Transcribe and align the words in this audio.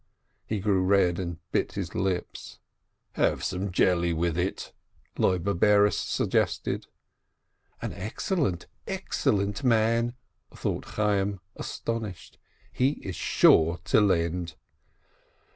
He 0.47 0.59
grew 0.59 0.81
red 0.83 1.19
and 1.19 1.37
bit 1.51 1.73
his 1.73 1.93
lips. 1.93 2.57
"Have 3.11 3.43
some 3.43 3.71
jelly 3.71 4.13
with 4.13 4.35
it!" 4.35 4.73
Loibe 5.19 5.59
Bares 5.59 5.95
suggested. 5.95 6.87
"An 7.83 7.93
excellent 7.93 8.63
man, 8.63 8.81
an 8.87 8.93
excellent 8.97 9.63
man!" 9.63 10.15
thought 10.55 10.95
Chay 10.95 11.17
yim, 11.19 11.39
astonished. 11.55 12.39
"He 12.71 12.93
is 13.03 13.15
sure 13.15 13.77
to 13.83 14.01
lend." 14.01 14.55